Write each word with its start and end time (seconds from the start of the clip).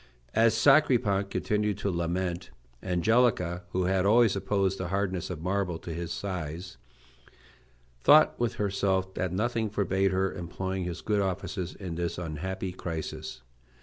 As 0.33 0.55
Sacripant 0.57 1.29
continued 1.29 1.77
to 1.77 1.91
lament, 1.91 2.49
Angelica, 2.81 3.65
who 3.69 3.83
had 3.83 4.03
always 4.03 4.35
opposed 4.35 4.79
the 4.79 4.87
hardness 4.87 5.29
of 5.29 5.43
marble 5.43 5.77
to 5.77 5.93
his 5.93 6.11
sighs, 6.11 6.77
thought 7.99 8.33
with 8.39 8.55
herself 8.55 9.13
that 9.13 9.31
nothing 9.31 9.69
forbade 9.69 10.09
her 10.11 10.33
employing 10.33 10.85
his 10.85 11.01
good 11.01 11.21
offices 11.21 11.75
in 11.75 11.93
this 11.93 12.17
unhappy 12.17 12.71
crisis. 12.71 13.43